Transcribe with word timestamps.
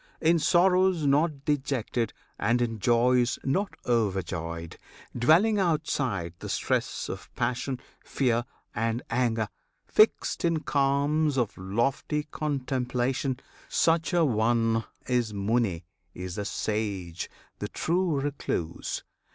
In 0.19 0.39
sorrows 0.39 1.05
not 1.05 1.45
dejected, 1.45 2.11
and 2.39 2.59
in 2.59 2.79
joys 2.79 3.37
Not 3.43 3.75
overjoyed; 3.85 4.77
dwelling 5.15 5.59
outside 5.59 6.33
the 6.39 6.49
stress 6.49 7.07
Of 7.07 7.29
passion, 7.35 7.79
fear, 8.03 8.45
and 8.73 9.03
anger; 9.11 9.47
fixed 9.85 10.43
in 10.43 10.61
calms 10.61 11.37
Of 11.37 11.55
lofty 11.55 12.23
contemplation; 12.31 13.39
such 13.69 14.11
an 14.13 14.33
one 14.33 14.85
Is 15.07 15.35
Muni, 15.35 15.85
is 16.15 16.33
the 16.33 16.45
Sage, 16.45 17.29
the 17.59 17.67
true 17.67 18.19
Recluse! 18.21 19.03